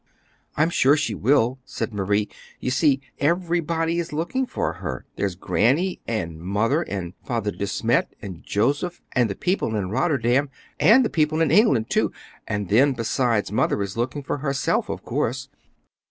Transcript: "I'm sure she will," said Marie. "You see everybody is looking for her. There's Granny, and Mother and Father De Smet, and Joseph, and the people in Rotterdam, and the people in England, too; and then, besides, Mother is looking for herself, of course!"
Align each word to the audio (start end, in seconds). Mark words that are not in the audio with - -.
"I'm 0.57 0.71
sure 0.71 0.97
she 0.97 1.13
will," 1.13 1.59
said 1.63 1.93
Marie. 1.93 2.27
"You 2.59 2.71
see 2.71 3.01
everybody 3.19 3.99
is 3.99 4.11
looking 4.11 4.47
for 4.47 4.73
her. 4.73 5.05
There's 5.15 5.35
Granny, 5.35 6.01
and 6.07 6.39
Mother 6.39 6.81
and 6.81 7.13
Father 7.23 7.51
De 7.51 7.67
Smet, 7.67 8.15
and 8.19 8.41
Joseph, 8.43 8.99
and 9.11 9.29
the 9.29 9.35
people 9.35 9.75
in 9.75 9.91
Rotterdam, 9.91 10.49
and 10.79 11.05
the 11.05 11.11
people 11.11 11.39
in 11.39 11.51
England, 11.51 11.91
too; 11.91 12.11
and 12.47 12.67
then, 12.69 12.93
besides, 12.93 13.51
Mother 13.51 13.79
is 13.83 13.95
looking 13.95 14.23
for 14.23 14.39
herself, 14.39 14.89
of 14.89 15.05
course!" 15.05 15.49